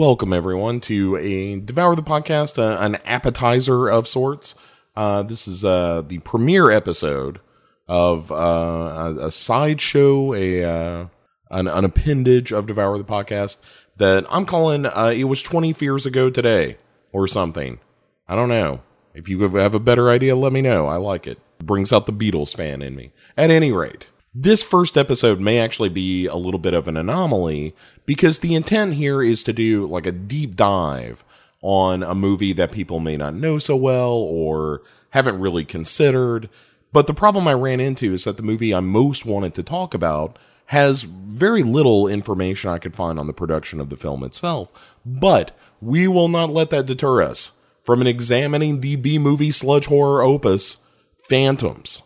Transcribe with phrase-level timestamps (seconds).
[0.00, 4.54] Welcome, everyone, to a Devour the Podcast, uh, an appetizer of sorts.
[4.96, 7.38] Uh, this is uh, the premiere episode
[7.86, 11.06] of uh, a, a sideshow, a uh,
[11.50, 13.58] an, an appendage of Devour the Podcast
[13.98, 16.78] that I'm calling uh, It Was 20 Fears Ago Today
[17.12, 17.78] or something.
[18.26, 18.80] I don't know.
[19.12, 20.86] If you have a better idea, let me know.
[20.86, 21.38] I like it.
[21.58, 23.12] Brings out the Beatles fan in me.
[23.36, 27.74] At any rate, this first episode may actually be a little bit of an anomaly
[28.06, 31.24] because the intent here is to do like a deep dive
[31.62, 36.48] on a movie that people may not know so well or haven't really considered.
[36.92, 39.94] But the problem I ran into is that the movie I most wanted to talk
[39.94, 44.70] about has very little information I could find on the production of the film itself.
[45.04, 47.52] But we will not let that deter us
[47.82, 50.76] from examining the B movie sludge horror opus,
[51.28, 52.02] Phantoms.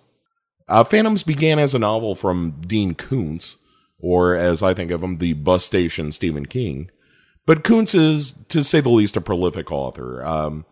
[0.68, 3.58] Uh, Phantoms began as a novel from Dean Koontz,
[3.98, 6.90] or as I think of him, the bus station Stephen King.
[7.46, 10.24] But Koontz is, to say the least, a prolific author.
[10.24, 10.64] Um,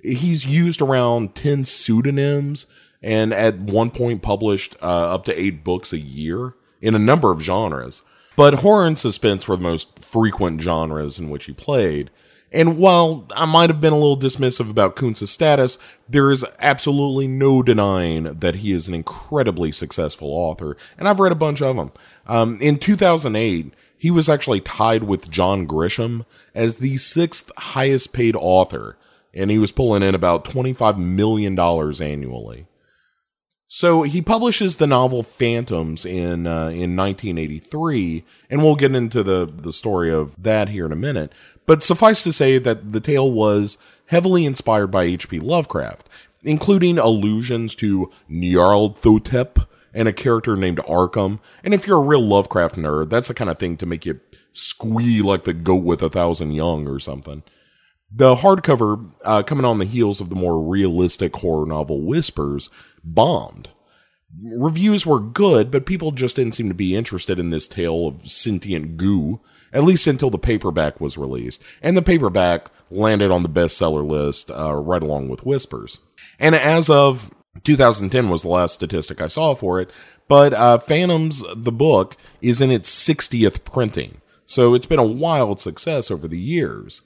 [0.00, 2.66] he's used around 10 pseudonyms
[3.02, 7.32] and at one point published uh, up to eight books a year in a number
[7.32, 8.02] of genres.
[8.36, 12.10] But horror and suspense were the most frequent genres in which he played.
[12.52, 17.28] And while I might have been a little dismissive about Koontz's status, there is absolutely
[17.28, 21.76] no denying that he is an incredibly successful author, and I've read a bunch of
[21.76, 21.92] them.
[22.26, 28.34] Um, in 2008, he was actually tied with John Grisham as the sixth highest paid
[28.34, 28.96] author,
[29.32, 32.66] and he was pulling in about $25 million annually.
[33.72, 39.46] So he publishes the novel Phantoms in uh, in 1983, and we'll get into the
[39.46, 41.30] the story of that here in a minute.
[41.70, 45.38] But suffice to say that the tale was heavily inspired by H.P.
[45.38, 46.08] Lovecraft,
[46.42, 51.38] including allusions to Nyarlathotep and a character named Arkham.
[51.62, 54.18] And if you're a real Lovecraft nerd, that's the kind of thing to make you
[54.50, 57.44] squee like the goat with a thousand young or something.
[58.10, 62.68] The hardcover, uh, coming on the heels of the more realistic horror novel Whispers,
[63.04, 63.70] bombed.
[64.42, 68.28] Reviews were good, but people just didn't seem to be interested in this tale of
[68.28, 69.40] sentient goo,
[69.72, 71.62] at least until the paperback was released.
[71.82, 75.98] And the paperback landed on the bestseller list uh, right along with Whispers.
[76.38, 77.30] And as of
[77.64, 79.90] 2010 was the last statistic I saw for it,
[80.28, 84.20] but uh, Phantoms, the book, is in its 60th printing.
[84.46, 87.02] So it's been a wild success over the years.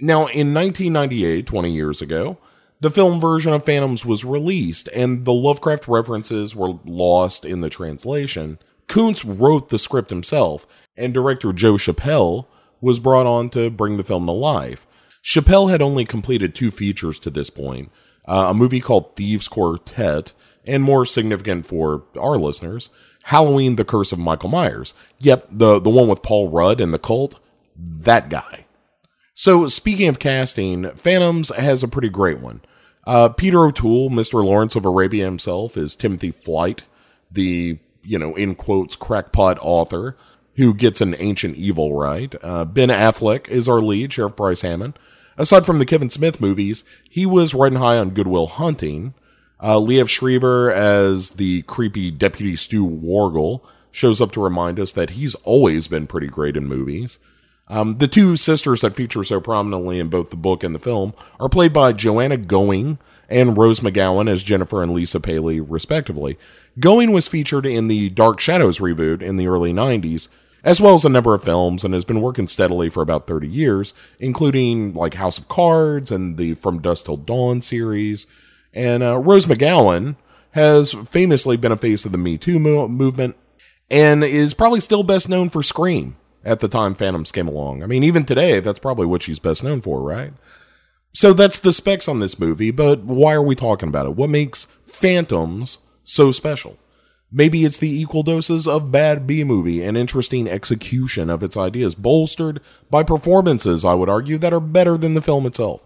[0.00, 2.38] Now, in 1998, 20 years ago,
[2.80, 7.70] the film version of Phantoms was released, and the Lovecraft references were lost in the
[7.70, 8.58] translation.
[8.88, 10.66] Koontz wrote the script himself,
[10.96, 12.46] and director Joe Chappelle
[12.80, 14.86] was brought on to bring the film to life.
[15.22, 17.90] Chappelle had only completed two features to this point
[18.26, 20.34] uh, a movie called Thieves Quartet,
[20.66, 22.90] and more significant for our listeners,
[23.24, 24.92] Halloween The Curse of Michael Myers.
[25.18, 27.40] Yep, the, the one with Paul Rudd and the cult,
[27.74, 28.66] that guy.
[29.32, 32.60] So, speaking of casting, Phantoms has a pretty great one.
[33.06, 34.44] Uh, Peter O'Toole, Mr.
[34.44, 36.84] Lawrence of Arabia himself, is Timothy Flight,
[37.30, 40.16] the, you know, in quotes, crackpot author
[40.56, 42.34] who gets an ancient evil right.
[42.42, 44.98] Uh, ben Affleck is our lead, Sheriff Bryce Hammond.
[45.36, 49.14] Aside from the Kevin Smith movies, he was riding high on Good Will Hunting.
[49.60, 53.60] Uh, Liev Schreiber as the creepy Deputy Stu Wargle
[53.90, 57.18] shows up to remind us that he's always been pretty great in movies.
[57.68, 61.12] Um, the two sisters that feature so prominently in both the book and the film
[61.38, 66.38] are played by Joanna Going and Rose McGowan as Jennifer and Lisa Paley, respectively.
[66.78, 70.28] Going was featured in the Dark Shadows reboot in the early 90s,
[70.64, 73.48] as well as a number of films, and has been working steadily for about 30
[73.48, 78.26] years, including like House of Cards and the From Dusk Till Dawn series.
[78.72, 80.16] And uh, Rose McGowan
[80.52, 83.36] has famously been a face of the Me Too mo- movement
[83.90, 87.82] and is probably still best known for Scream at the time Phantoms came along.
[87.82, 90.32] I mean, even today, that's probably what she's best known for, right?
[91.18, 94.14] So that's the specs on this movie, but why are we talking about it?
[94.14, 96.78] What makes Phantoms so special?
[97.32, 101.96] Maybe it's the equal doses of bad B movie and interesting execution of its ideas,
[101.96, 105.84] bolstered by performances, I would argue, that are better than the film itself.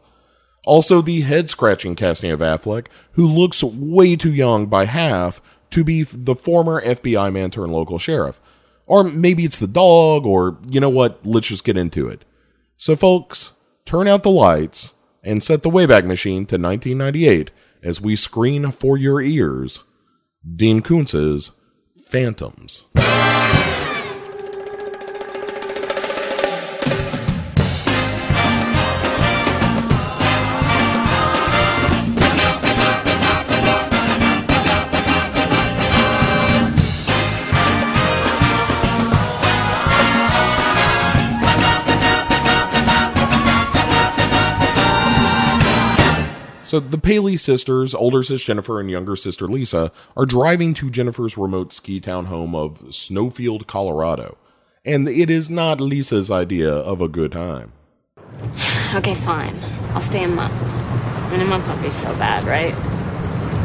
[0.66, 5.40] Also, the head scratching casting of Affleck, who looks way too young by half
[5.70, 8.38] to be the former FBI man turned local sheriff.
[8.84, 11.24] Or maybe it's the dog, or you know what?
[11.24, 12.26] Let's just get into it.
[12.76, 13.54] So, folks,
[13.86, 17.50] turn out the lights and set the Wayback Machine to 1998
[17.82, 19.80] as we screen for your ears
[20.56, 21.52] Dean Koontz's
[21.96, 22.84] Phantoms.
[46.72, 51.36] So the Paley sisters, older sister Jennifer and younger sister Lisa, are driving to Jennifer's
[51.36, 54.38] remote ski town home of Snowfield, Colorado.
[54.82, 57.74] And it is not Lisa's idea of a good time.
[58.94, 59.54] Okay, fine.
[59.90, 60.54] I'll stay a month.
[60.54, 62.72] I mean, a month won't be so bad, right?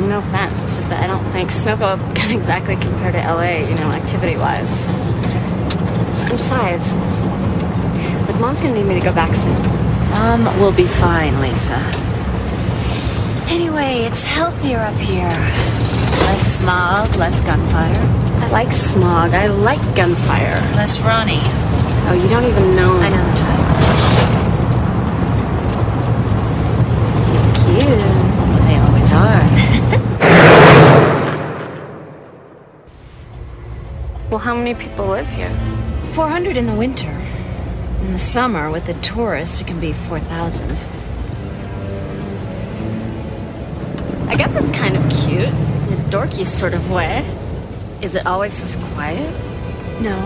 [0.01, 3.75] No offense, it's just that I don't think Snowfield can exactly compare to LA, you
[3.75, 4.86] know, activity wise.
[4.86, 6.94] And besides,
[8.27, 9.56] like, Mom's gonna need me to go back soon.
[10.18, 12.06] Um, mom will be fine, Lisa.
[13.49, 15.29] Anyway, it's healthier up here.
[16.27, 17.95] Less smog, less gunfire,
[18.44, 20.59] I like smog, I like gunfire.
[20.75, 21.41] less Ronnie.
[22.09, 22.97] Oh, you don't even know.
[22.99, 23.67] I know the type.
[27.33, 28.03] He's cute.
[28.67, 29.44] They always are.
[34.29, 35.49] Well, how many people live here?
[36.13, 37.09] 400 in the winter.
[38.01, 40.69] In the summer, with the tourists, it can be 4,000.
[44.27, 47.25] I guess it's kind of cute, in a dorky sort of way.
[48.01, 49.31] Is it always this quiet?
[50.01, 50.19] No.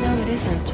[0.00, 0.72] No, it isn't.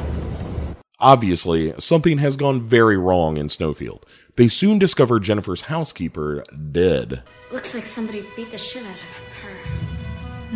[1.00, 4.04] Obviously, something has gone very wrong in Snowfield.
[4.34, 6.42] They soon discover Jennifer's housekeeper
[6.72, 7.22] dead.
[7.52, 8.98] Looks like somebody beat the shit out of
[9.42, 9.56] her.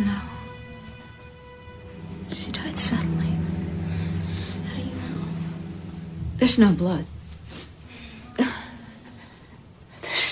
[0.03, 0.19] No.
[2.29, 3.27] She died suddenly.
[4.67, 5.25] How do you know?
[6.37, 7.05] There's no blood.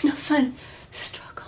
[0.01, 0.59] There's no sign of
[0.89, 1.45] struggle.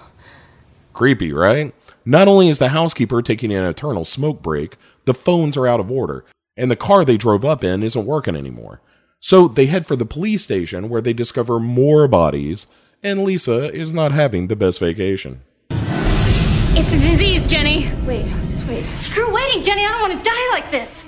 [0.93, 1.73] Creepy, right?
[2.05, 5.89] Not only is the housekeeper taking an eternal smoke break, the phones are out of
[5.89, 6.23] order,
[6.55, 8.79] and the car they drove up in isn't working anymore.
[9.19, 12.67] So they head for the police station where they discover more bodies,
[13.01, 15.41] and Lisa is not having the best vacation.
[15.71, 17.91] It's a disease, Jenny.
[18.05, 18.83] Wait, just wait.
[18.89, 19.83] Screw waiting, Jenny.
[19.83, 21.07] I don't want to die like this.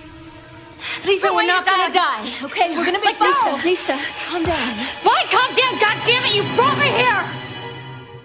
[1.05, 2.23] Lisa, we're way not gonna die.
[2.23, 2.75] die, okay?
[2.75, 3.55] We're gonna be Like fine.
[3.55, 3.65] this.
[3.65, 4.77] Lisa, calm down.
[5.03, 5.79] Why calm down?
[5.79, 6.35] God damn it!
[6.35, 7.23] You brought me here.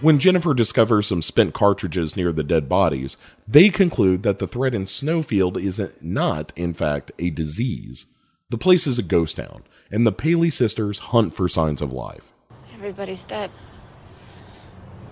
[0.00, 3.16] When Jennifer discovers some spent cartridges near the dead bodies,
[3.46, 8.06] they conclude that the threat in Snowfield is not, in fact, a disease.
[8.48, 12.32] The place is a ghost town, and the Paley sisters hunt for signs of life.
[12.74, 13.50] Everybody's dead.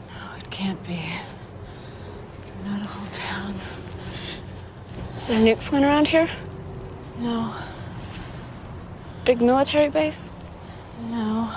[0.09, 0.99] No, it can't be.
[2.65, 3.55] Not a whole town.
[5.19, 6.29] Is there a nuke plant around here?
[7.19, 7.55] No,
[9.25, 10.31] Big military base?
[11.11, 11.53] no.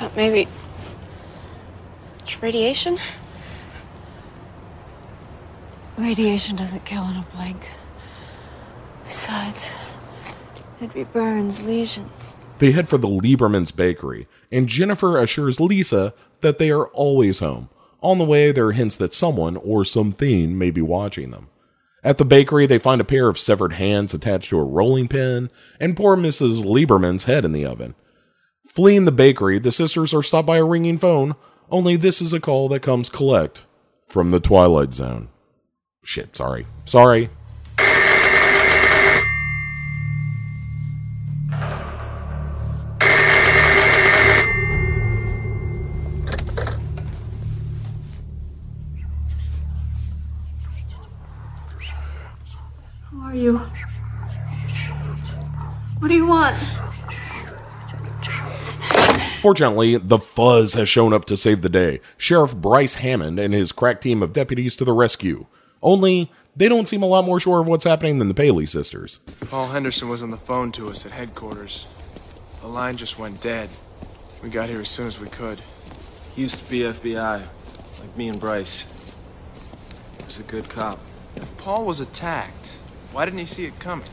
[0.00, 0.48] But maybe.
[2.20, 2.98] It's radiation?
[5.96, 7.68] Radiation doesn't kill in a blink.
[9.04, 9.72] Besides,
[10.80, 12.34] it reburns lesions.
[12.58, 17.68] They head for the Lieberman's bakery, and Jennifer assures Lisa that they are always home.
[18.00, 21.48] On the way, there are hints that someone or something may be watching them.
[22.04, 25.50] At the bakery, they find a pair of severed hands attached to a rolling pin,
[25.80, 26.62] and poor Mrs.
[26.62, 27.94] Lieberman's head in the oven.
[28.68, 31.34] Fleeing the bakery, the sisters are stopped by a ringing phone,
[31.70, 33.62] only this is a call that comes collect
[34.06, 35.28] from the Twilight Zone.
[36.04, 36.66] Shit, sorry.
[36.84, 37.30] Sorry.
[59.44, 62.00] Fortunately, the Fuzz has shown up to save the day.
[62.16, 65.44] Sheriff Bryce Hammond and his crack team of deputies to the rescue.
[65.82, 69.18] Only, they don't seem a lot more sure of what's happening than the Paley sisters.
[69.50, 71.86] Paul Henderson was on the phone to us at headquarters.
[72.62, 73.68] The line just went dead.
[74.42, 75.60] We got here as soon as we could.
[76.34, 77.42] He used to be FBI,
[78.00, 78.86] like me and Bryce.
[80.20, 81.00] He was a good cop.
[81.36, 82.78] If Paul was attacked,
[83.12, 84.08] why didn't he see it coming?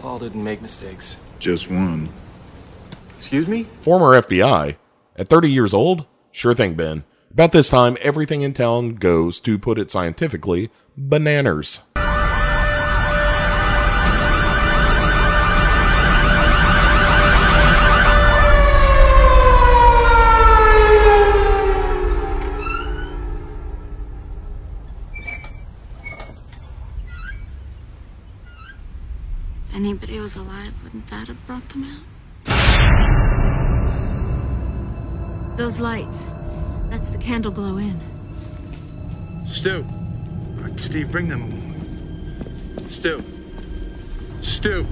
[0.00, 1.18] Paul didn't make mistakes.
[1.38, 2.12] Just one.
[3.24, 3.64] Excuse me?
[3.78, 4.76] Former FBI.
[5.16, 6.04] At 30 years old?
[6.30, 7.04] Sure thing, Ben.
[7.30, 11.80] About this time, everything in town goes, to put it scientifically, bananas.
[29.66, 32.13] If anybody was alive, wouldn't that have brought them out?
[35.64, 36.26] Those lights.
[36.90, 37.98] That's the candle glow in.
[39.46, 39.82] Stu!
[40.76, 41.74] Steve, bring them.
[42.86, 43.24] Stu!
[44.42, 44.86] Stu!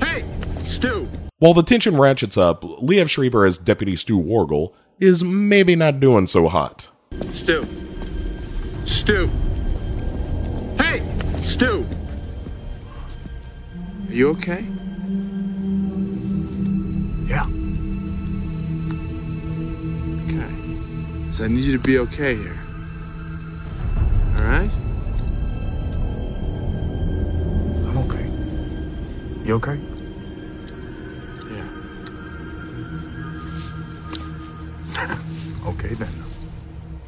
[0.00, 0.24] Hey!
[0.64, 1.08] Stu!
[1.38, 6.26] While the tension ratchets up, Liev Schreiber as Deputy Stu Wargle is maybe not doing
[6.26, 6.88] so hot.
[7.30, 7.68] Stu!
[8.84, 9.30] Stu!
[10.76, 11.06] Hey!
[11.40, 11.86] Stu!
[14.08, 14.66] Are you okay?
[21.32, 22.58] So I need you to be okay here.
[24.38, 24.70] All right?
[27.86, 28.26] I'm okay.
[29.44, 29.78] You okay?
[34.96, 35.16] Yeah.
[35.66, 36.12] Okay then.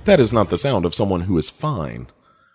[0.04, 2.06] That is not the sound of someone who is fine.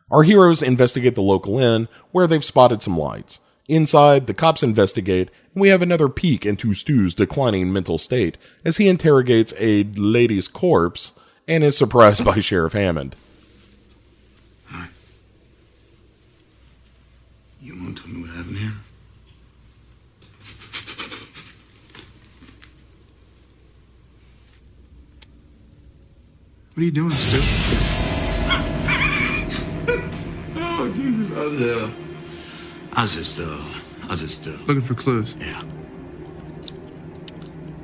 [0.10, 3.42] Our heroes investigate the local inn where they've spotted some lights.
[3.68, 8.78] Inside, the cops investigate, and we have another peek into Stu's declining mental state as
[8.78, 11.12] he interrogates a lady's corpse
[11.48, 13.16] and is surprised by Sheriff Hammond.
[17.62, 18.72] You won't tell me what happened here?
[26.74, 27.38] What are you doing, Stu?
[30.60, 31.36] Oh, Jesus.
[31.36, 31.92] I was, uh,
[32.94, 33.58] I was just, uh,
[34.04, 35.36] I was just, uh, Looking for clues.
[35.40, 35.62] yeah.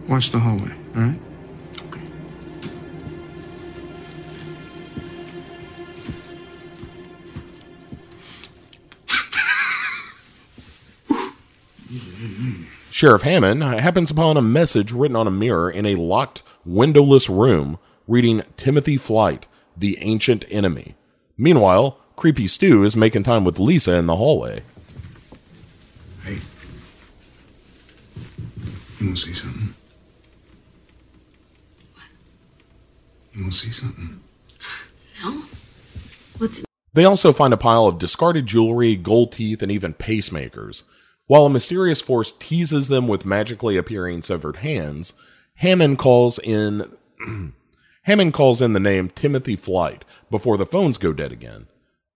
[0.08, 1.20] Watch the hallway, all right?
[12.93, 17.79] Sheriff Hammond happens upon a message written on a mirror in a locked, windowless room
[18.07, 20.93] reading Timothy Flight, the ancient enemy.
[21.35, 24.62] Meanwhile, Creepy Stu is making time with Lisa in the hallway.
[26.21, 26.38] Hey.
[29.00, 29.73] You want to see something?
[31.93, 32.03] What?
[33.33, 34.21] You want to see something?
[35.23, 35.41] No?
[36.38, 36.62] What's
[36.93, 40.83] They also find a pile of discarded jewelry, gold teeth, and even pacemakers.
[41.27, 45.13] While a mysterious force teases them with magically appearing severed hands,
[45.56, 46.84] Hammond calls in
[48.03, 51.68] Hammond calls in the name Timothy Flight before the phones go dead again.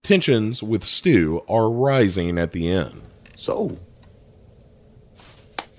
[0.04, 3.02] Tensions with Stu are rising at the inn.
[3.38, 3.78] So,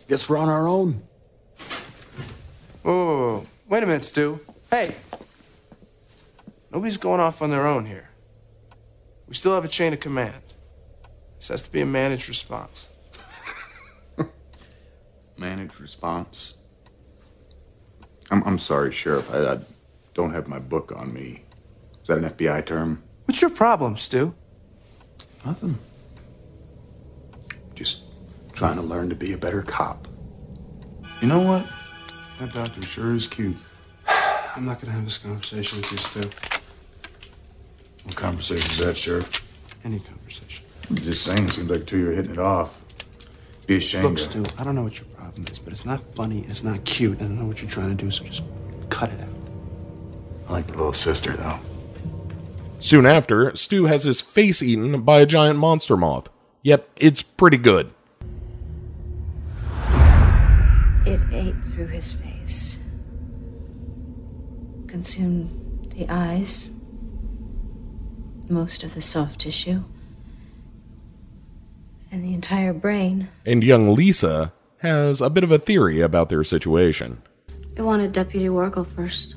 [0.09, 1.03] guess we're on our own.
[2.83, 3.47] Whoa, whoa, whoa.
[3.69, 4.41] Wait a minute, Stu.
[4.71, 4.95] Hey.
[6.73, 8.09] Nobody's going off on their own here.
[9.27, 10.55] We still have a chain of command.
[11.39, 12.88] This has to be a managed response.
[15.39, 16.55] Managed response.
[18.31, 19.33] I'm, I'm sorry, Sheriff.
[19.33, 19.59] I, I
[20.15, 21.45] don't have my book on me.
[22.03, 23.03] Is that an FBI term?
[23.25, 24.35] What's your problem, Stu?
[25.47, 25.79] Nothing.
[27.75, 28.03] Just
[28.53, 30.09] trying to learn to be a better cop.
[31.21, 31.67] You know what?
[32.41, 33.57] That doctor sure is cute.
[34.57, 36.31] I'm not gonna have this conversation with you, Stu.
[38.05, 39.47] What conversation is that, Sheriff?
[39.85, 40.65] Any conversation.
[40.91, 42.85] I'm just saying, it seems like two of you are hitting it off.
[43.67, 44.05] Be ashamed.
[44.05, 46.85] Look, Stu, I don't know what your problem is, but it's not funny, it's not
[46.85, 48.43] cute, and I don't know what you're trying to do, so just
[48.89, 49.29] cut it out.
[50.49, 51.59] I like the little sister, though.
[52.81, 56.31] Soon after, Stu has his face eaten by a giant monster moth.
[56.63, 57.93] Yep, it's pretty good.
[61.05, 62.79] It ate through his face,
[64.87, 66.71] consumed the eyes,
[68.49, 69.83] most of the soft tissue,
[72.11, 73.29] and the entire brain.
[73.45, 77.23] And young Lisa has a bit of a theory about their situation.
[77.77, 79.37] It wanted Deputy Wargle first.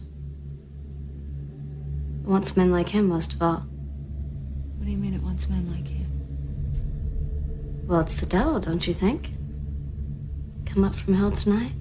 [2.23, 3.65] It wants men like him most of all.
[4.77, 6.07] What do you mean it wants men like him?
[7.87, 9.31] Well, it's the devil, don't you think?
[10.65, 11.73] Come up from hell tonight?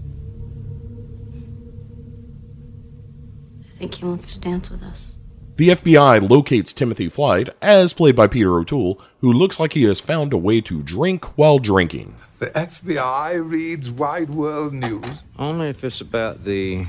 [3.66, 5.16] I think he wants to dance with us.
[5.60, 10.00] The FBI locates Timothy Flight, as played by Peter O'Toole, who looks like he has
[10.00, 12.14] found a way to drink while drinking.
[12.38, 15.20] The FBI reads Wide World News.
[15.38, 16.86] Only if it's about the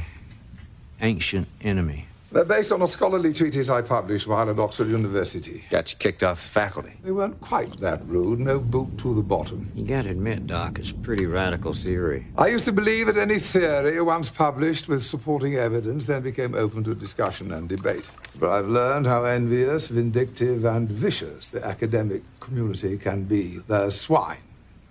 [1.01, 2.05] ancient enemy.
[2.33, 5.65] They're based on a scholarly treatise I published while at Oxford University.
[5.69, 6.93] Got you kicked off the faculty.
[7.03, 9.69] They weren't quite that rude, no boot to the bottom.
[9.75, 12.25] You gotta admit, Doc, it's a pretty radical theory.
[12.37, 16.85] I used to believe that any theory once published with supporting evidence then became open
[16.85, 18.09] to discussion and debate.
[18.39, 23.57] But I've learned how envious, vindictive, and vicious the academic community can be.
[23.67, 24.37] They're swine.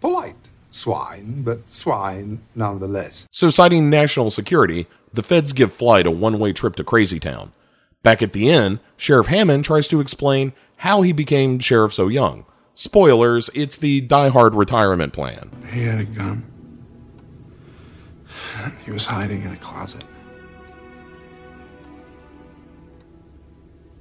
[0.03, 3.27] Polite swine, but swine nonetheless.
[3.33, 7.53] So, citing national security, the feds give Flight a one way trip to Crazy Town.
[8.03, 12.47] Back at the inn, Sheriff Hammond tries to explain how he became sheriff so young.
[12.75, 15.51] Spoilers, it's the Die Hard retirement plan.
[15.71, 16.45] He had a gun.
[18.85, 20.05] He was hiding in a closet.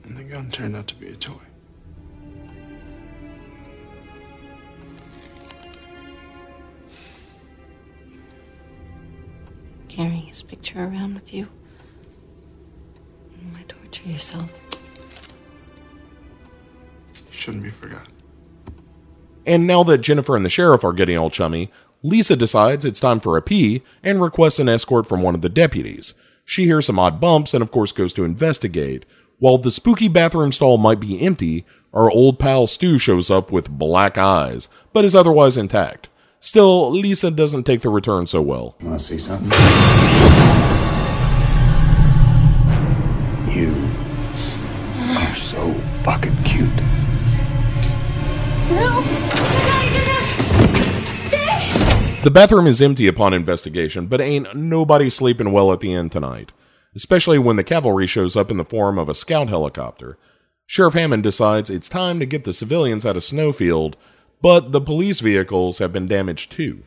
[0.04, 1.34] And the gun turned out to be a toy.
[10.30, 11.48] His picture around with you.
[13.52, 14.50] Why torture yourself?
[17.32, 18.14] Shouldn't be forgotten.
[19.46, 21.72] And now that Jennifer and the sheriff are getting all chummy,
[22.04, 25.50] Lisa decides it's time for a pee and requests an escort from one of the
[25.50, 26.14] deputies.
[26.46, 29.06] She hears some odd bumps and, of course, goes to investigate.
[29.40, 33.70] While the spooky bathroom stall might be empty, our old pal Stu shows up with
[33.70, 36.10] black eyes, but is otherwise intact.
[36.42, 38.78] Still, Lisa doesn't take the return so well.
[38.82, 39.52] Want to see something?
[43.52, 43.76] You
[45.18, 46.70] are so fucking cute.
[48.70, 48.88] No!
[48.90, 49.04] Oh
[50.70, 51.28] guys!
[51.28, 52.22] Stay!
[52.24, 56.54] The bathroom is empty upon investigation, but ain't nobody sleeping well at the inn tonight,
[56.96, 60.18] especially when the cavalry shows up in the form of a scout helicopter.
[60.68, 63.98] Sheriff Hammond decides it's time to get the civilians out of Snowfield,
[64.42, 66.84] but the police vehicles have been damaged too.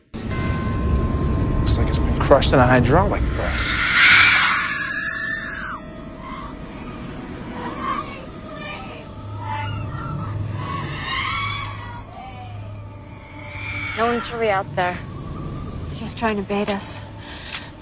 [1.59, 3.75] Looks like it's been crushed in a hydraulic press.
[13.95, 14.97] No one's really out there.
[15.81, 16.99] It's just trying to bait us.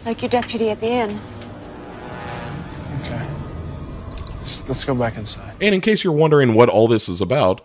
[0.06, 1.20] Like your deputy at the inn.
[3.02, 3.26] Okay.
[4.40, 5.56] Let's, let's go back inside.
[5.62, 7.62] And in case you're wondering what all this is about,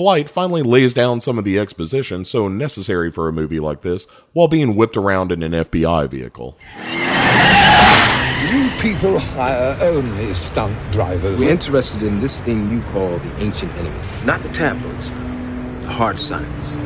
[0.00, 4.06] Flight finally lays down some of the exposition so necessary for a movie like this
[4.32, 6.56] while being whipped around in an FBI vehicle.
[8.50, 11.38] You people hire only stunt drivers.
[11.38, 14.00] We're interested in this thing you call the ancient enemy.
[14.24, 15.18] Not the tabloid stuff,
[15.82, 16.76] the hard science.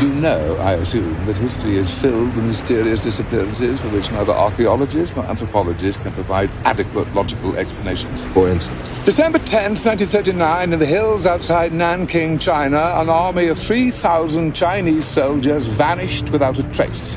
[0.00, 5.14] You know, I assume, that history is filled with mysterious disappearances for which neither archaeologists
[5.14, 8.24] nor anthropologists can provide adequate logical explanations.
[8.32, 14.54] For instance, December 10th, 1939, in the hills outside Nanking, China, an army of 3,000
[14.54, 17.14] Chinese soldiers vanished without a trace,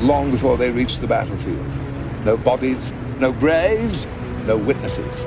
[0.00, 1.66] long before they reached the battlefield.
[2.24, 4.06] No bodies, no graves,
[4.46, 5.26] no witnesses.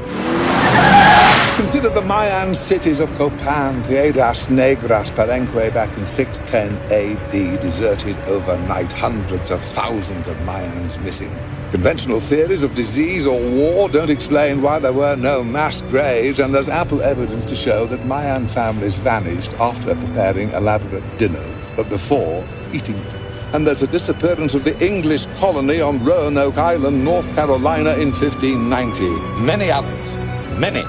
[1.55, 8.91] Consider the Mayan cities of Copan, Piedras Negras, Palenque back in 610 AD, deserted overnight,
[8.91, 11.31] hundreds of thousands of Mayans missing.
[11.71, 16.55] Conventional theories of disease or war don't explain why there were no mass graves, and
[16.55, 22.43] there's ample evidence to show that Mayan families vanished after preparing elaborate dinners, but before
[22.73, 23.23] eating them.
[23.53, 29.07] And there's a disappearance of the English colony on Roanoke Island, North Carolina in 1590.
[29.39, 30.22] Many others.
[30.57, 30.83] Many.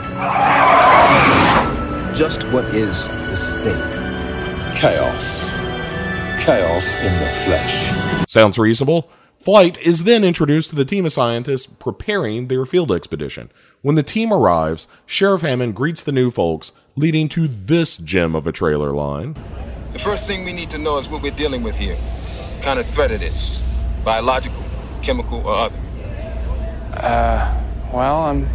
[2.14, 3.80] just what is this thing?
[4.76, 5.50] Chaos.
[6.42, 7.92] Chaos in the flesh.
[8.28, 9.10] Sounds reasonable?
[9.38, 13.50] Flight is then introduced to the team of scientists preparing their field expedition.
[13.82, 18.46] When the team arrives, Sheriff Hammond greets the new folks, leading to this gem of
[18.46, 19.34] a trailer line.
[19.92, 21.96] The first thing we need to know is what we're dealing with here.
[21.96, 23.62] What kind of threat it is.
[24.04, 24.62] Biological,
[25.02, 25.78] chemical, or other.
[26.94, 28.48] Uh, well, I'm.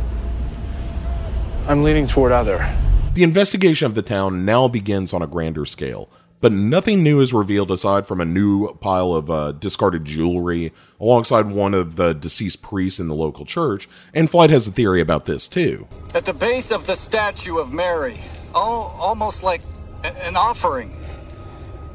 [1.70, 2.68] I'm leaning toward other.
[3.14, 6.10] The investigation of the town now begins on a grander scale,
[6.42, 11.46] but nothing new is revealed aside from a new pile of uh, discarded jewelry alongside
[11.52, 15.26] one of the deceased priests in the local church, and Flight has a theory about
[15.26, 15.88] this too.
[16.16, 18.18] At the base of the statue of Mary,
[18.56, 19.62] all, almost like
[20.04, 20.98] a- an offering,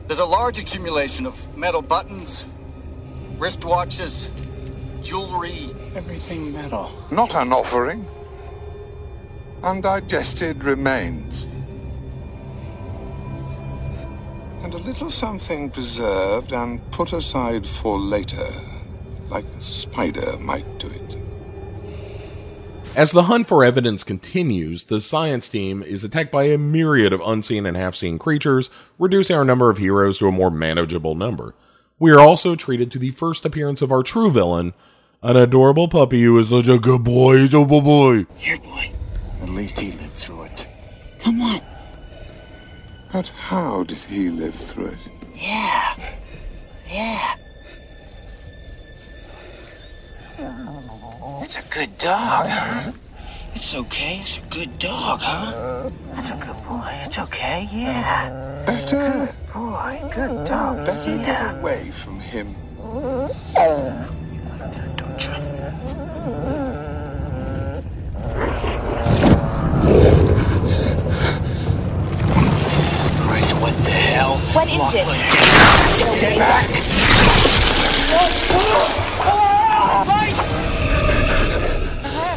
[0.06, 2.46] there's a large accumulation of metal buttons,
[3.38, 4.30] wristwatches,
[5.02, 6.92] jewelry, everything metal.
[7.10, 8.06] Not an offering.
[9.64, 11.48] Undigested remains.
[14.62, 18.46] And a little something preserved and put aside for later,
[19.30, 21.16] like a spider might do it.
[22.94, 27.22] As the hunt for evidence continues, the science team is attacked by a myriad of
[27.24, 31.54] unseen and half seen creatures, reducing our number of heroes to a more manageable number.
[31.98, 34.74] We are also treated to the first appearance of our true villain,
[35.22, 37.38] an adorable puppy who is such a good boy.
[37.38, 38.26] He's a good boy.
[38.36, 38.92] Here, boy.
[39.44, 40.66] At least he lived through it.
[41.20, 41.60] Come on.
[43.12, 44.98] But how did he live through it?
[45.34, 45.94] Yeah.
[46.90, 47.34] Yeah.
[51.42, 52.92] It's a good dog, huh?
[53.54, 54.20] It's okay.
[54.22, 55.90] It's a good dog, huh?
[56.14, 56.98] That's a good boy.
[57.04, 57.68] It's okay.
[57.70, 58.62] Yeah.
[58.64, 60.00] Better, Good boy.
[60.14, 60.86] Good dog.
[60.86, 61.22] better yeah.
[61.22, 62.54] get away from him.
[62.82, 63.30] Don't
[65.22, 65.34] you?
[72.84, 74.38] Jesus Christ, what the hell?
[74.52, 75.06] What is it?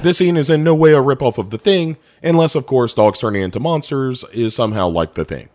[0.04, 3.20] This scene is in no way a ripoff of The Thing, unless, of course, dogs
[3.20, 5.50] turning into monsters is somehow like The Thing.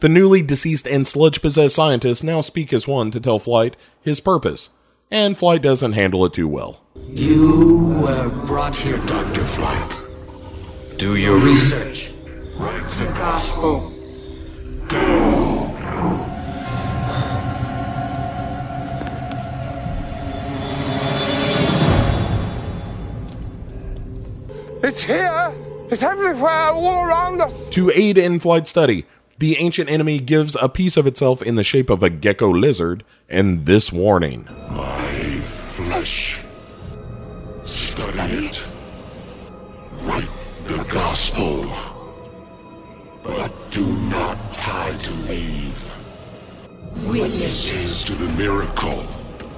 [0.00, 4.18] The newly deceased and sludge possessed scientists now speak as one to tell Flight his
[4.18, 4.70] purpose,
[5.10, 6.82] and Flight doesn't handle it too well.
[7.08, 9.44] You were brought here, Dr.
[9.44, 9.92] Flight.
[10.96, 12.10] Do your research.
[12.56, 13.89] Write the gospel.
[24.82, 25.54] It's here!
[25.90, 27.70] It's everywhere, all around us!
[27.70, 29.04] To aid in flight study,
[29.38, 33.04] the ancient enemy gives a piece of itself in the shape of a gecko lizard
[33.28, 34.48] and this warning.
[34.70, 35.12] My
[35.44, 36.42] flesh.
[37.62, 38.64] Study it.
[40.02, 40.28] Write
[40.66, 41.89] the gospel.
[43.30, 45.94] But do not try to leave.
[47.06, 49.06] Witnesses to the miracle.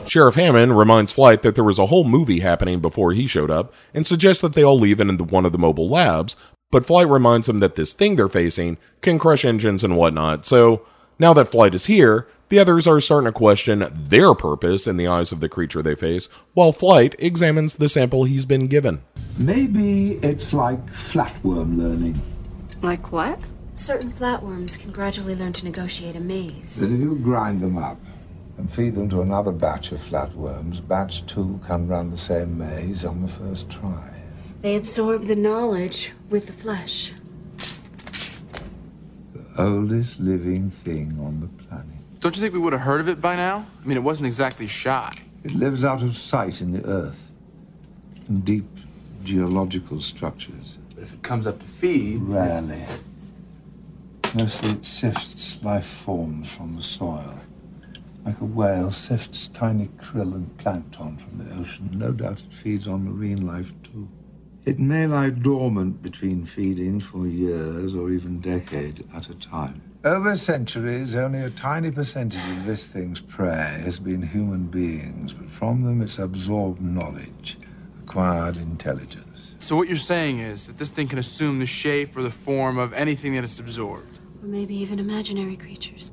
[0.07, 3.73] Sheriff Hammond reminds Flight that there was a whole movie happening before he showed up
[3.95, 6.37] and suggests that they all leave into one of the mobile labs,
[6.71, 10.45] but Flight reminds him that this thing they're facing can crush engines and whatnot.
[10.45, 10.85] So
[11.19, 15.07] now that Flight is here, the others are starting to question their purpose in the
[15.07, 19.03] eyes of the creature they face, while Flight examines the sample he's been given.
[19.39, 22.21] Maybe it's like flatworm learning.
[22.83, 23.39] Like what?
[23.75, 26.77] Certain flatworms can gradually learn to negotiate a maze.
[26.77, 27.99] That if you grind them up
[28.59, 33.05] and feed them to another batch of flatworms, batch two can run the same maze
[33.05, 34.11] on the first try.
[34.61, 37.13] They absorb the knowledge with the flesh.
[39.35, 41.87] The oldest living thing on the planet.
[42.21, 43.67] Don't you think we would have heard of it by now?
[43.83, 45.15] I mean, it wasn't exactly shy.
[45.45, 47.31] It lives out of sight in the earth,
[48.29, 48.69] in deep
[49.25, 50.79] geological structures.
[50.95, 52.85] But if it comes up to feed, Rarely.
[54.35, 57.35] Mostly it sifts life forms from the soil.
[58.25, 61.91] Like a whale sifts tiny krill and plankton from the ocean.
[61.93, 64.09] No doubt it feeds on marine life too.
[64.65, 69.83] It may lie dormant between feedings for years or even decades at a time.
[70.03, 75.51] Over centuries, only a tiny percentage of this thing's prey has been human beings, but
[75.51, 77.59] from them it's absorbed knowledge,
[78.03, 79.57] acquired intelligence.
[79.61, 82.79] So what you're saying is that this thing can assume the shape or the form
[82.79, 84.21] of anything that it's absorbed.
[84.43, 86.11] Or maybe even imaginary creatures.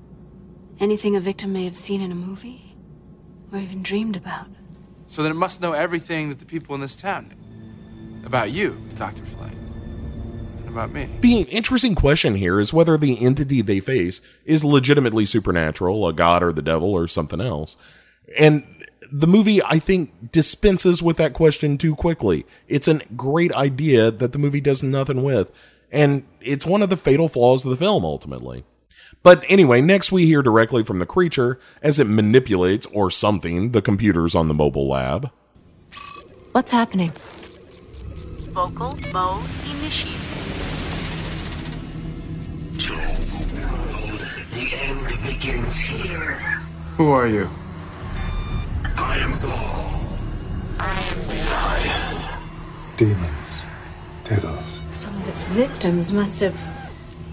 [0.79, 2.75] Anything a victim may have seen in a movie,
[3.51, 4.47] or even dreamed about.
[5.07, 8.25] So then it must know everything that the people in this town knew.
[8.25, 9.25] About you, Dr.
[9.25, 9.55] Flight.
[10.59, 11.09] And about me.
[11.21, 16.43] The interesting question here is whether the entity they face is legitimately supernatural, a god
[16.43, 17.75] or the devil or something else.
[18.37, 18.63] And
[19.11, 22.45] the movie, I think, dispenses with that question too quickly.
[22.67, 25.51] It's a great idea that the movie does nothing with,
[25.91, 28.63] and it's one of the fatal flaws of the film, ultimately.
[29.21, 33.81] But anyway, next we hear directly from the creature as it manipulates or something the
[33.81, 35.31] computers on the mobile lab.
[36.53, 37.11] What's happening?
[38.51, 40.19] Vocal mode initiated.
[42.77, 44.21] Tell the world
[44.53, 46.33] the end begins here.
[46.97, 47.49] Who are you?
[48.95, 50.01] I am Gaul.
[50.79, 53.48] I am the Demons,
[54.29, 54.79] devils.
[54.91, 56.57] Some of its victims must have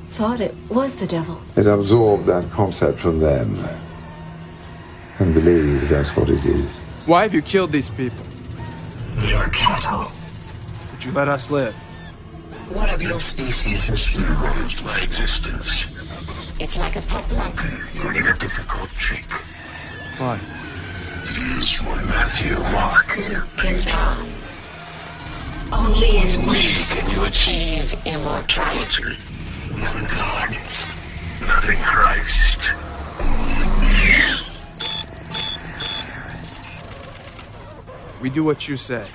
[0.06, 1.38] thought it was the devil.
[1.56, 3.56] It absorbed that concept from them
[5.18, 6.78] and believes that's what it is.
[7.06, 8.24] Why have you killed these people?
[9.16, 10.10] They are cattle.
[10.92, 11.74] Would you let us live?
[12.72, 15.86] One of your species has theorized my existence.
[16.58, 17.62] It's like a pop lock
[18.02, 19.24] learning a difficult trick.
[20.18, 20.40] Why?
[21.24, 24.28] It is for Matthew, Mark, Luke, and John.
[25.72, 29.18] Only in we can you achieve immortality.
[29.70, 30.56] Not in God,
[31.40, 32.72] not in Christ.
[38.20, 39.06] We do what you say.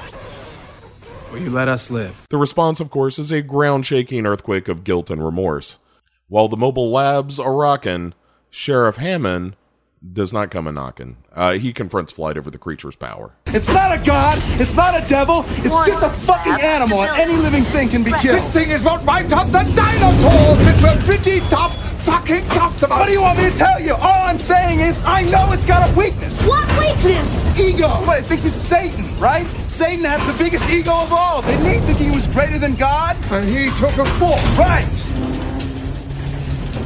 [1.31, 2.27] Will you let us live?
[2.29, 5.79] The response, of course, is a ground shaking earthquake of guilt and remorse.
[6.27, 8.13] While the mobile labs are rocking,
[8.49, 9.55] Sheriff Hammond
[10.01, 11.17] does not come a knocking.
[11.31, 13.35] Uh, he confronts Flight over the creature's power.
[13.47, 14.39] It's not a god.
[14.59, 15.45] It's not a devil.
[15.47, 18.37] It's just a fucking animal, and any living thing can be killed.
[18.37, 20.67] This thing is what wiped out the dinosaurs!
[20.67, 22.95] It's a pretty tough fucking customer!
[22.95, 23.93] What do you want me to tell you?
[23.93, 26.41] All I'm saying is, I know it's got a weakness.
[26.47, 27.55] What weakness?
[27.57, 27.89] Ego.
[28.05, 28.19] What?
[28.19, 29.45] It thinks it's Satan, right?
[29.67, 31.43] Satan had the biggest ego of all.
[31.43, 33.17] Didn't he think he was greater than God?
[33.31, 34.37] And he took a fall.
[34.57, 34.89] Right.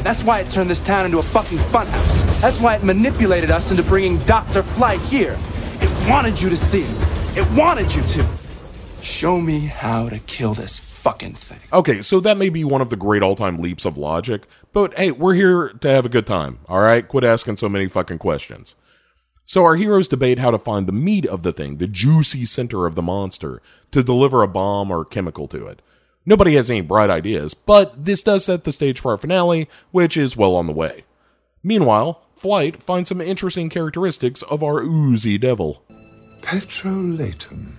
[0.04, 2.24] That's why it turned this town into a fucking funhouse.
[2.41, 4.63] That's why it manipulated us into bringing Dr.
[4.63, 5.37] Flight here.
[5.81, 6.85] It wanted you to see
[7.37, 7.49] it.
[7.57, 8.27] Wanted you to.
[9.01, 11.59] Show me how to kill this fucking thing.
[11.71, 14.97] Okay, so that may be one of the great all time leaps of logic, but
[14.97, 17.07] hey, we're here to have a good time, all right?
[17.07, 18.75] Quit asking so many fucking questions.
[19.45, 22.87] So our heroes debate how to find the meat of the thing, the juicy center
[22.87, 25.83] of the monster, to deliver a bomb or chemical to it.
[26.25, 30.17] Nobody has any bright ideas, but this does set the stage for our finale, which
[30.17, 31.04] is well on the way.
[31.65, 35.82] Meanwhile, Flight finds some interesting characteristics of our oozy devil.
[36.41, 37.71] Petrolatum.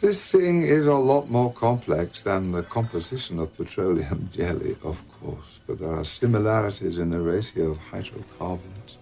[0.00, 5.58] This thing is a lot more complex than the composition of petroleum jelly, of course,
[5.66, 8.96] but there are similarities in the ratio of hydrocarbons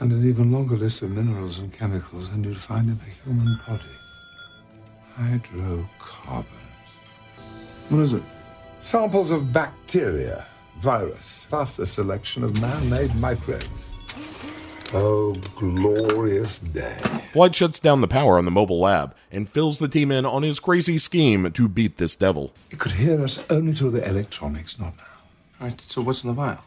[0.00, 3.56] and an even longer list of minerals and chemicals than you'd find in the human
[3.68, 3.84] body.
[5.14, 6.48] Hydrocarbons.
[7.90, 8.24] What is it?
[8.80, 10.46] Samples of bacteria,
[10.82, 13.70] virus, plus a selection of man-made microbes.
[14.92, 16.98] Oh, glorious day.
[17.32, 20.42] Flight shuts down the power on the mobile lab and fills the team in on
[20.42, 22.52] his crazy scheme to beat this devil.
[22.70, 25.04] It could hear us only through the electronics, not now.
[25.60, 26.64] All right, so what's in the vial?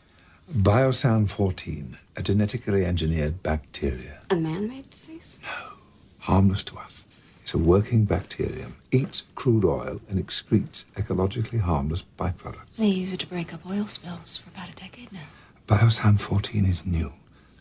[0.52, 4.22] Biosan 14, a genetically engineered bacteria.
[4.30, 5.38] A man made disease?
[5.44, 5.74] No,
[6.20, 7.06] harmless to us.
[7.46, 12.76] It's a working bacterium, eats crude oil, and excretes ecologically harmless byproducts.
[12.76, 15.28] They use it to break up oil spills for about a decade now.
[15.68, 17.14] Biosan 14 is new,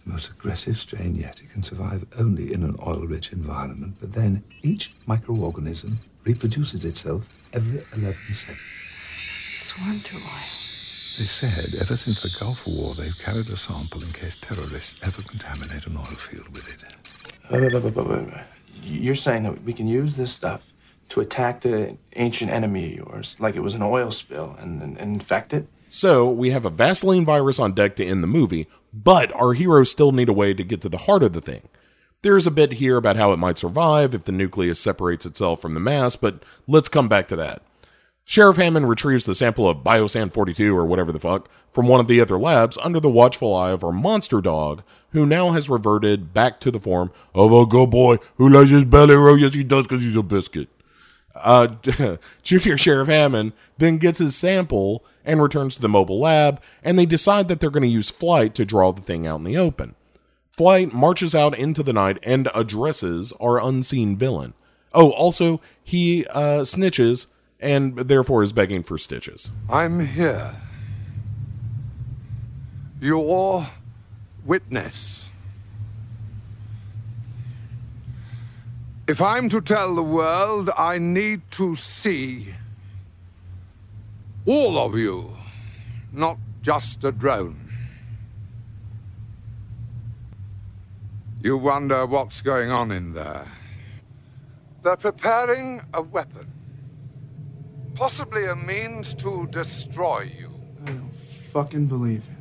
[0.07, 1.43] the most aggressive strain yet.
[1.43, 7.29] It can survive only in an oil rich environment, but then each microorganism reproduces itself
[7.53, 8.83] every 11 seconds.
[9.51, 10.49] It swarmed through oil.
[11.19, 15.21] They said ever since the Gulf War, they've carried a sample in case terrorists ever
[15.21, 16.85] contaminate an oil field with it.
[18.85, 20.73] You're saying that we can use this stuff
[21.11, 24.99] to attack the ancient enemy of yours, like it was an oil spill, and, and,
[24.99, 25.67] and infect it?
[25.89, 29.91] So we have a Vaseline virus on deck to end the movie, but our heroes
[29.91, 31.69] still need a way to get to the heart of the thing.
[32.23, 35.75] There's a bit here about how it might survive if the nucleus separates itself from
[35.75, 37.63] the mass, but let's come back to that.
[38.25, 42.09] Sheriff Hammond retrieves the sample of Biosan 42 or whatever the fuck from one of
[42.09, 46.33] the other labs under the watchful eye of our monster dog, who now has reverted
[46.33, 49.39] back to the form of a good boy who likes his belly roll.
[49.39, 50.69] Yes, he does because he's a biscuit.
[51.35, 51.67] Uh,
[52.43, 57.07] Junior Sheriff Hammond then gets his sample and returns to the mobile lab, and they
[57.07, 59.95] decide that they're going to use Flight to draw the thing out in the open.
[60.51, 64.55] Flight marches out into the night and addresses our unseen villain.
[64.93, 67.27] Oh, also, he uh, snitches
[67.61, 69.51] and therefore is begging for stitches.
[69.69, 70.53] I'm here.
[73.01, 73.67] Your
[74.45, 75.31] witness.
[79.07, 82.55] If I'm to tell the world, I need to see
[84.47, 85.31] all of you,
[86.13, 87.61] not just a drone.
[91.43, 93.45] You wonder what's going on in there.
[94.83, 96.54] They're preparing a weapon.
[97.95, 100.51] Possibly a means to destroy you.
[100.83, 101.15] I don't
[101.53, 102.35] fucking believe him.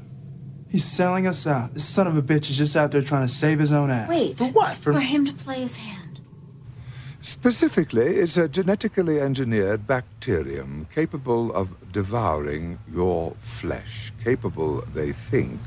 [0.69, 1.75] He's selling us out.
[1.75, 4.09] This son of a bitch is just out there trying to save his own ass.
[4.09, 4.39] Wait.
[4.39, 4.75] For what?
[4.77, 6.19] For him to play his hand.
[7.21, 15.59] Specifically, it's a genetically engineered bacterium capable of devouring your flesh, capable, they think,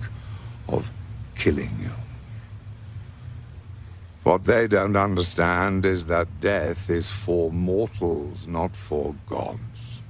[0.68, 0.90] of
[1.36, 1.92] killing you.
[4.26, 10.02] What they don't understand is that death is for mortals, not for gods.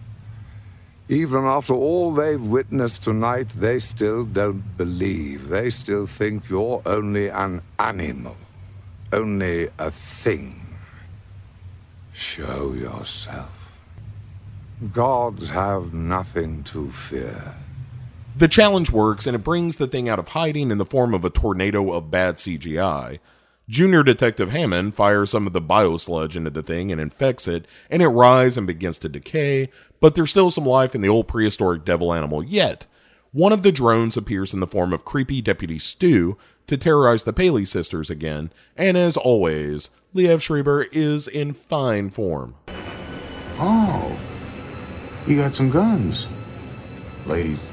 [1.11, 5.51] Even after all they've witnessed tonight, they still don't believe.
[5.51, 8.39] They still think you're only an animal,
[9.13, 10.65] only a thing.
[12.15, 13.79] Show yourself.
[14.95, 17.55] Gods have nothing to fear.
[18.35, 21.23] The challenge works, and it brings the thing out of hiding in the form of
[21.23, 23.19] a tornado of bad CGI.
[23.69, 28.01] Junior Detective Hammond fires some of the biosludge into the thing and infects it, and
[28.01, 31.85] it rises and begins to decay, but there's still some life in the old prehistoric
[31.85, 32.87] devil animal yet.
[33.33, 37.33] One of the drones appears in the form of creepy Deputy Stu to terrorize the
[37.33, 42.55] Paley sisters again, and as always, Liev Schreiber is in fine form.
[43.59, 44.17] Oh,
[45.27, 46.29] you got some guns.
[47.27, 47.67] Ladies,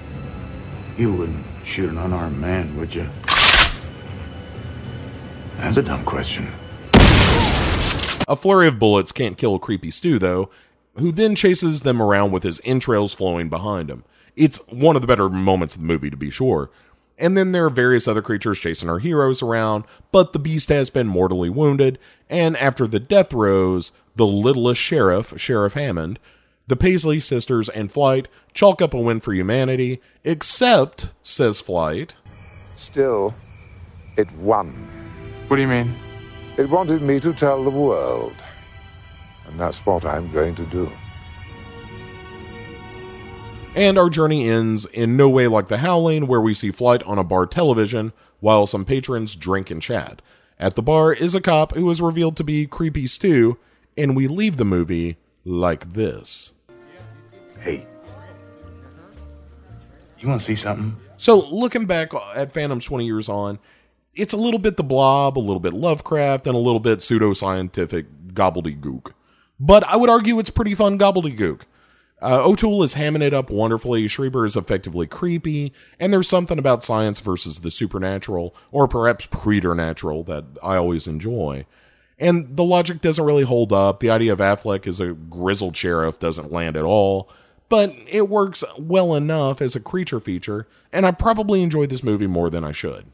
[0.97, 3.07] you wouldn't shoot an unarmed man, would you?
[5.57, 6.51] That's a dumb question.
[8.27, 10.49] A flurry of bullets can't kill Creepy Stu, though,
[10.97, 14.03] who then chases them around with his entrails flowing behind him.
[14.35, 16.71] It's one of the better moments of the movie, to be sure.
[17.17, 20.89] And then there are various other creatures chasing our heroes around, but the beast has
[20.89, 26.19] been mortally wounded, and after the death rows, the littlest sheriff, Sheriff Hammond,
[26.67, 32.15] the Paisley sisters, and Flight chalk up a win for humanity, except, says Flight,
[32.75, 33.35] Still,
[34.17, 35.02] it won.
[35.53, 35.95] What do you mean?
[36.57, 38.33] It wanted me to tell the world.
[39.45, 40.91] And that's what I'm going to do.
[43.75, 47.19] And our journey ends in no way like The Howling, where we see Flight on
[47.19, 50.23] a bar television while some patrons drink and chat.
[50.57, 53.59] At the bar is a cop who is revealed to be Creepy Stu,
[53.95, 56.53] and we leave the movie like this.
[57.59, 57.85] Hey,
[60.17, 60.97] you want to see something?
[61.17, 63.59] So, looking back at Phantoms 20 years on,
[64.15, 68.05] it's a little bit the blob, a little bit Lovecraft, and a little bit pseudoscientific
[68.33, 69.13] gobbledygook.
[69.59, 71.61] But I would argue it's pretty fun gobbledygook.
[72.21, 74.07] Uh, O'Toole is hamming it up wonderfully.
[74.07, 80.23] Schreiber is effectively creepy, and there's something about science versus the supernatural, or perhaps preternatural,
[80.23, 81.65] that I always enjoy.
[82.17, 83.99] And the logic doesn't really hold up.
[83.99, 87.29] The idea of Affleck as a grizzled sheriff doesn't land at all.
[87.69, 92.27] but it works well enough as a creature feature, and I probably enjoyed this movie
[92.27, 93.05] more than I should.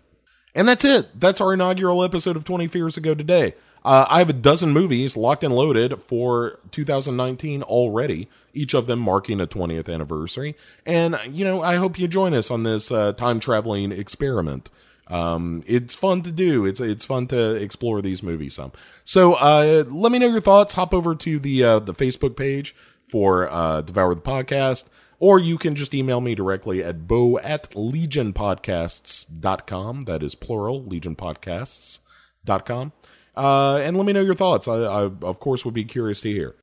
[0.56, 1.20] And that's it.
[1.20, 3.54] That's our inaugural episode of 20 Fears Ago today.
[3.84, 9.00] Uh, I have a dozen movies locked and loaded for 2019 already, each of them
[9.00, 10.56] marking a 20th anniversary.
[10.86, 14.70] And, you know, I hope you join us on this uh, time traveling experiment.
[15.08, 16.66] Um, it's fun to do.
[16.66, 18.72] It's it's fun to explore these movies some.
[19.04, 20.74] So uh, let me know your thoughts.
[20.74, 22.76] Hop over to the uh, the Facebook page
[23.08, 24.88] for uh, Devour the Podcast,
[25.20, 30.02] or you can just email me directly at bo at legionpodcasts.com.
[30.02, 32.94] That is plural, legionpodcasts.com.
[33.36, 34.68] Uh, and let me know your thoughts.
[34.68, 36.56] I, I, of course, would be curious to hear.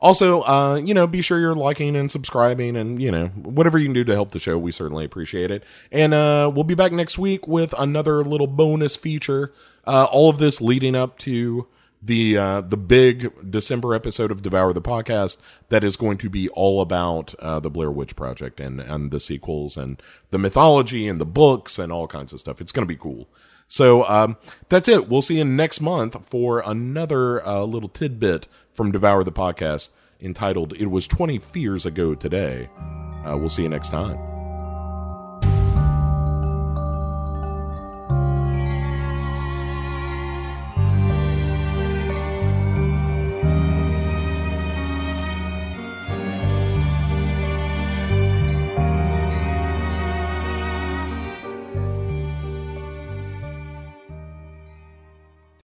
[0.00, 3.84] Also, uh, you know, be sure you're liking and subscribing and, you know, whatever you
[3.84, 4.58] can do to help the show.
[4.58, 5.62] We certainly appreciate it.
[5.92, 9.52] And uh, we'll be back next week with another little bonus feature.
[9.84, 11.68] Uh, all of this leading up to
[12.02, 15.36] the uh, the big December episode of Devour the Podcast
[15.68, 19.20] that is going to be all about uh, the Blair Witch Project and, and the
[19.20, 22.60] sequels and the mythology and the books and all kinds of stuff.
[22.60, 23.28] It's going to be cool.
[23.68, 24.36] So um,
[24.68, 25.08] that's it.
[25.08, 30.74] We'll see you next month for another uh, little tidbit from Devour the Podcast entitled
[30.74, 32.68] It Was 20 Fears Ago Today.
[33.24, 34.41] Uh, we'll see you next time.